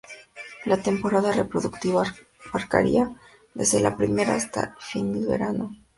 [0.65, 2.11] La temporada reproductiva
[2.49, 3.15] abarcaría
[3.53, 5.75] desde la primavera hasta el fin del verano.